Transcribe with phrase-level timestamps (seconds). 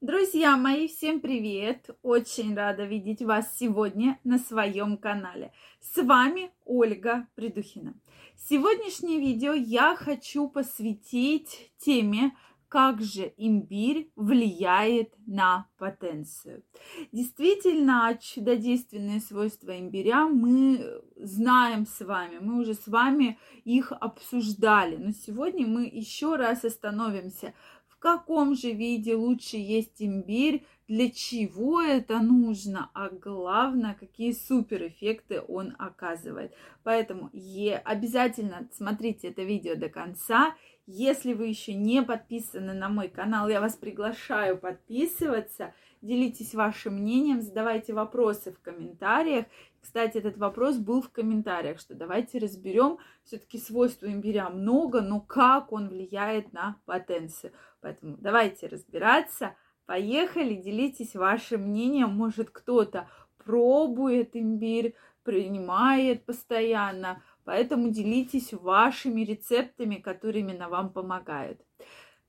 [0.00, 1.88] Друзья мои, всем привет!
[2.02, 5.52] Очень рада видеть вас сегодня на своем канале.
[5.80, 7.94] С вами Ольга Придухина.
[8.36, 12.32] Сегодняшнее видео я хочу посвятить теме
[12.68, 16.64] как же имбирь влияет на потенцию.
[17.12, 25.12] Действительно, чудодейственные свойства имбиря мы знаем с вами, мы уже с вами их обсуждали, но
[25.12, 27.54] сегодня мы еще раз остановимся–
[28.04, 35.40] каком же виде лучше есть имбирь, для чего это нужно, а главное, какие супер эффекты
[35.40, 36.52] он оказывает.
[36.82, 40.54] Поэтому е, обязательно смотрите это видео до конца.
[40.86, 45.72] Если вы еще не подписаны на мой канал, я вас приглашаю подписываться.
[46.04, 49.46] Делитесь вашим мнением, задавайте вопросы в комментариях.
[49.80, 55.72] Кстати, этот вопрос был в комментариях, что давайте разберем все-таки свойства имбиря много, но как
[55.72, 57.54] он влияет на потенцию.
[57.80, 59.56] Поэтому давайте разбираться.
[59.86, 62.10] Поехали, делитесь вашим мнением.
[62.10, 63.08] Может, кто-то
[63.42, 67.22] пробует имбирь, принимает постоянно.
[67.44, 71.62] Поэтому делитесь вашими рецептами, которые именно вам помогают.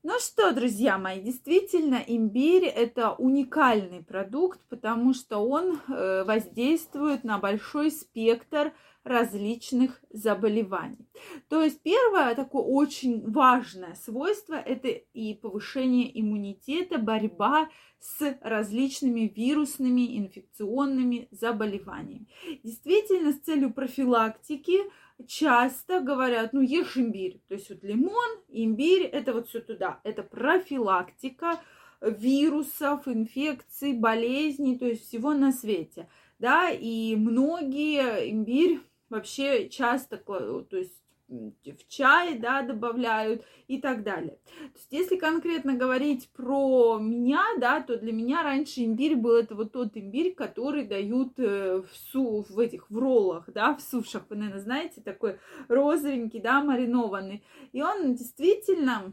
[0.08, 7.38] Ну что, друзья мои, действительно, имбирь это уникальный продукт, потому что он э, воздействует на
[7.38, 11.08] большой спектр различных заболеваний.
[11.48, 17.68] То есть первое такое очень важное свойство– это и повышение иммунитета, борьба
[17.98, 22.28] с различными вирусными инфекционными заболеваниями.
[22.62, 24.78] Действительно, с целью профилактики
[25.26, 27.40] часто говорят, ну ешь имбирь.
[27.48, 30.00] То есть вот лимон, имбирь, это вот все туда.
[30.04, 31.60] Это профилактика
[32.00, 36.08] вирусов, инфекций, болезней, то есть всего на свете.
[36.38, 44.38] Да, и многие имбирь вообще часто, то есть в чай, да, добавляют и так далее.
[44.44, 49.54] То есть, если конкретно говорить про меня, да, то для меня раньше имбирь был это
[49.54, 54.24] вот тот имбирь, который дают э, в, су, в этих, в роллах, да, в сушах,
[54.28, 57.42] вы, наверное, знаете, такой розовенький, да, маринованный.
[57.72, 59.12] И он действительно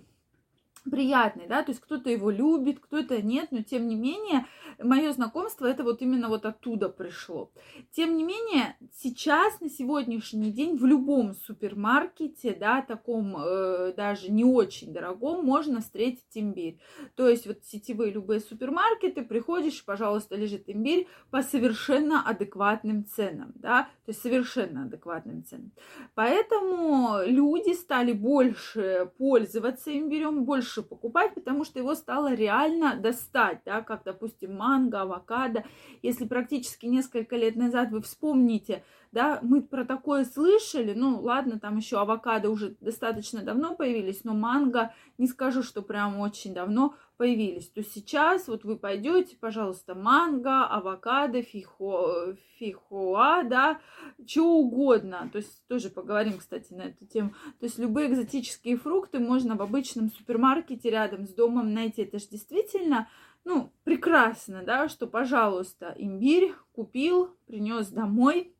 [0.89, 4.45] приятный, да, то есть кто-то его любит, кто-то нет, но тем не менее
[4.79, 7.51] мое знакомство это вот именно вот оттуда пришло.
[7.91, 14.43] Тем не менее сейчас на сегодняшний день в любом супермаркете, да, таком э, даже не
[14.43, 16.79] очень дорогом, можно встретить имбирь.
[17.15, 23.83] То есть вот сетевые любые супермаркеты, приходишь, пожалуйста, лежит имбирь по совершенно адекватным ценам, да,
[24.05, 25.71] то есть совершенно адекватным ценам.
[26.15, 33.59] Поэтому люди стали больше пользоваться имбирем, больше больше покупать, потому что его стало реально достать,
[33.65, 35.63] да, как, допустим, манго, авокадо.
[36.01, 41.77] Если практически несколько лет назад вы вспомните, да, мы про такое слышали, ну, ладно, там
[41.77, 47.69] еще авокадо уже достаточно давно появились, но манго, не скажу, что прям очень давно появились,
[47.69, 53.79] то сейчас вот вы пойдете, пожалуйста, манго, авокадо, фихо, фихоа, да,
[54.25, 59.19] что угодно, то есть тоже поговорим, кстати, на эту тему, то есть любые экзотические фрукты
[59.19, 63.07] можно в обычном супермаркете рядом с домом найти, это же действительно
[63.45, 68.55] ну, прекрасно, да, что, пожалуйста, имбирь купил, принес домой,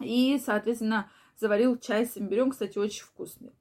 [0.00, 3.52] и, соответственно, заварил чай с имбирем, кстати, очень вкусный.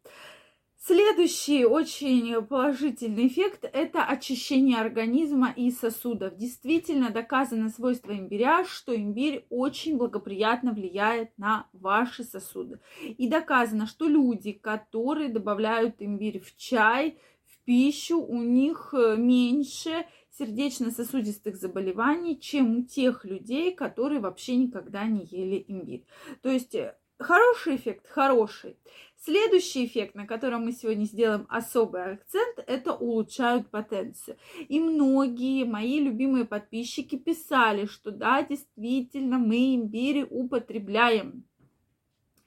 [0.87, 6.35] Следующий очень положительный эффект– это очищение организма и сосудов.
[6.37, 12.81] Действительно доказано свойство имбиря, что имбирь очень благоприятно влияет на ваши сосуды.
[13.01, 17.17] И доказано, что люди, которые добавляют имбирь в чай,
[17.47, 20.05] в пищу, у них э, меньше
[20.37, 26.05] сердечно-сосудистых заболеваний, чем у тех людей, которые вообще никогда не ели имбирь.
[26.43, 28.77] То есть э, хороший эффект, хороший.
[29.17, 34.37] Следующий эффект, на котором мы сегодня сделаем особый акцент, это улучшают потенцию.
[34.67, 41.43] И многие мои любимые подписчики писали, что да, действительно, мы имбирь употребляем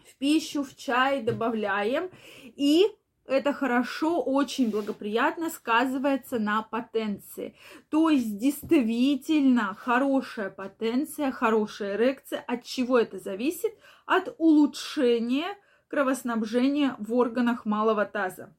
[0.04, 2.10] в пищу, в чай добавляем.
[2.44, 2.86] И
[3.28, 7.54] это хорошо, очень благоприятно сказывается на потенции.
[7.90, 12.40] То есть действительно хорошая потенция, хорошая эрекция.
[12.40, 13.72] От чего это зависит?
[14.06, 15.56] От улучшения
[15.88, 18.54] кровоснабжения в органах малого таза.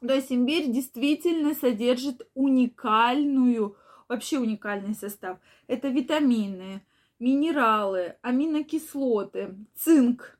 [0.00, 3.76] То есть имбирь действительно содержит уникальную,
[4.08, 5.38] вообще уникальный состав.
[5.66, 6.82] Это витамины,
[7.18, 10.35] минералы, аминокислоты, цинк,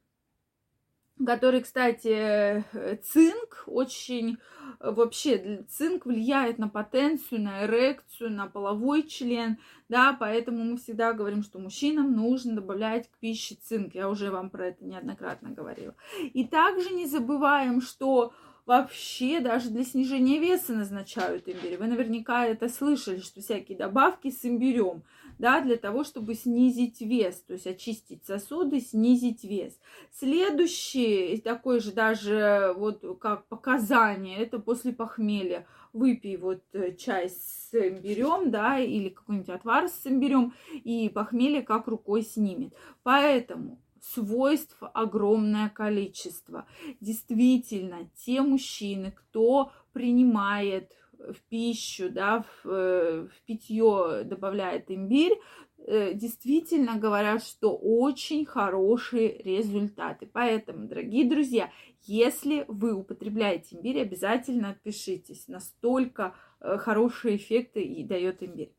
[1.25, 2.65] который, кстати,
[3.03, 4.39] цинк очень
[4.81, 9.59] вообще цинк влияет на потенцию, на эрекцию, на половой член,
[9.89, 13.95] да, поэтому мы всегда говорим, что мужчинам нужно добавлять к пище цинк.
[13.95, 15.95] Я уже вам про это неоднократно говорила.
[16.21, 18.33] И также не забываем, что
[18.67, 21.79] вообще даже для снижения веса назначают имбирь.
[21.79, 25.05] Вы наверняка это слышали, что всякие добавки с имбирем,
[25.39, 29.79] да, для того, чтобы снизить вес, то есть очистить сосуды, снизить вес.
[30.13, 35.67] Следующий, такой же даже вот как показание, это после похмелья.
[35.93, 41.87] Выпей вот э, чай с имбирем, да, или какой-нибудь отвар с имбирем, и похмелье как
[41.87, 42.75] рукой снимет.
[43.03, 43.79] Поэтому
[44.15, 46.67] свойств огромное количество.
[47.01, 55.39] Действительно, те мужчины, кто принимает в пищу, да, в, э, в питье добавляет имбирь,
[55.79, 60.29] э, действительно говорят, что очень хорошие результаты.
[60.33, 61.71] Поэтому, дорогие друзья,
[62.03, 65.49] если вы употребляете имбирь, обязательно отпишитесь.
[65.49, 68.73] Настолько хорошие эффекты и дает имбирь.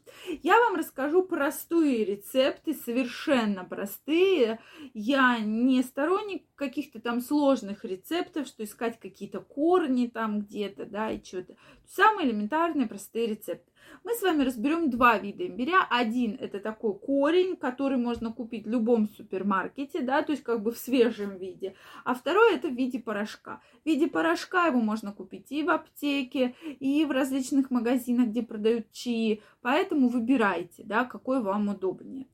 [0.44, 4.60] Я вам расскажу простые рецепты, совершенно простые.
[4.94, 11.24] Я не сторонник каких-то там сложных рецептов, что искать какие-то корни там где-то, да, и
[11.24, 11.56] что-то.
[11.88, 13.72] Самые элементарные простые рецепты.
[14.04, 15.86] Мы с вами разберем два вида имбиря.
[15.90, 20.72] Один это такой корень, который можно купить в любом супермаркете, да, то есть как бы
[20.72, 21.76] в свежем виде.
[22.04, 23.62] А второй это в виде порошка.
[23.84, 28.92] В виде порошка его можно купить и в аптеке, и в различных магазинах, где продают
[28.92, 29.42] чаи.
[29.62, 32.28] Поэтому выбирайте, да, какой вам удобнее.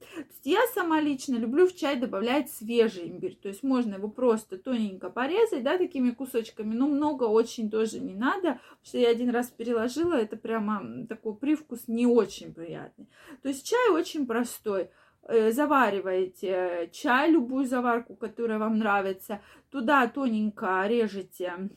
[0.43, 3.37] Я сама лично люблю в чай добавлять свежий имбирь.
[3.41, 6.73] То есть можно его просто тоненько порезать, да, такими кусочками.
[6.73, 11.35] Но много очень тоже не надо, потому что я один раз переложила, это прямо такой
[11.35, 13.09] привкус не очень приятный.
[13.41, 14.89] То есть чай очень простой
[15.23, 21.69] э, завариваете чай, любую заварку, которая вам нравится, туда тоненько режете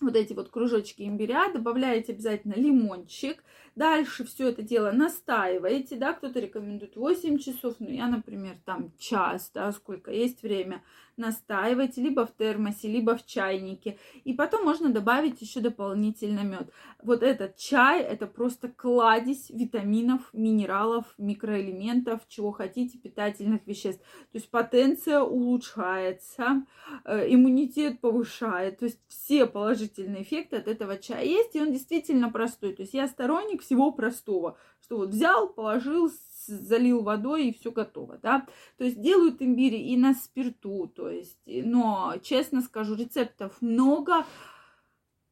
[0.00, 3.42] вот эти вот кружочки имбиря, добавляете обязательно лимончик,
[3.74, 9.50] дальше все это дело настаиваете, да, кто-то рекомендует 8 часов, ну я, например, там час,
[9.54, 10.82] да, сколько есть время,
[11.16, 13.98] настаивать либо в термосе, либо в чайнике.
[14.24, 16.70] И потом можно добавить еще дополнительно мед.
[17.02, 24.00] Вот этот чай это просто кладезь витаминов, минералов, микроэлементов, чего хотите, питательных веществ.
[24.32, 26.64] То есть потенция улучшается,
[27.04, 28.78] э, иммунитет повышает.
[28.78, 32.72] То есть все положительные эффекты от этого чая есть, и он действительно простой.
[32.74, 36.10] То есть я сторонник всего простого, что вот взял, положил,
[36.46, 38.46] залил водой и все готово, да.
[38.78, 44.24] То есть делают имбирь и на спирту, то есть, но, честно скажу, рецептов много.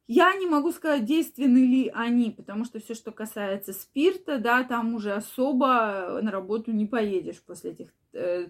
[0.07, 4.93] Я не могу сказать, действенны ли они, потому что все, что касается спирта, да, там
[4.93, 8.49] уже особо на работу не поедешь после этих э,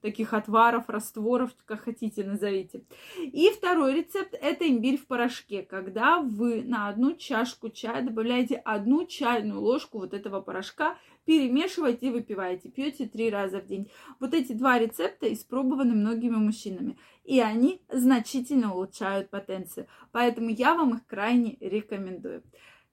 [0.00, 2.84] таких отваров, растворов, как хотите назовите.
[3.18, 9.06] И второй рецепт– это имбирь в порошке, когда вы на одну чашку чая добавляете одну
[9.06, 13.90] чайную ложку вот этого порошка, перемешиваете и выпиваете, пьете три раза в день.
[14.20, 20.94] Вот эти два рецепта испробованы многими мужчинами, и они значительно улучшают потенцию, поэтому я вам
[20.94, 22.42] их крайне рекомендую.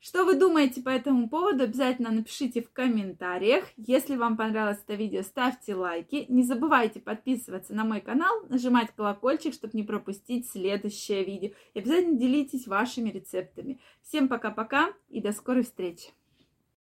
[0.06, 3.66] Что вы думаете по этому поводу, обязательно напишите в комментариях.
[3.76, 6.28] Если вам понравилось это видео, ставьте лайки.
[6.30, 11.50] Не забывайте подписываться на мой канал, нажимать колокольчик, чтобы не пропустить следующее видео.
[11.74, 13.80] И обязательно делитесь вашими рецептами.
[14.04, 16.12] Всем пока-пока и до скорой встречи!